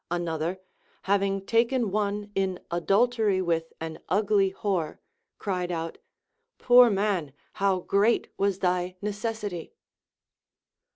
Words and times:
Another, 0.09 0.59
having 1.03 1.45
taken 1.45 1.91
one 1.91 2.31
in 2.33 2.59
adultery 2.71 3.39
with 3.39 3.71
an 3.79 3.99
ugly 4.09 4.51
whore, 4.51 4.97
cried 5.37 5.71
out. 5.71 5.99
Poor 6.57 6.89
man. 6.89 7.33
how 7.61 7.81
great 7.81 8.27
was 8.35 8.57
thy 8.57 8.95
necessity 8.99 9.75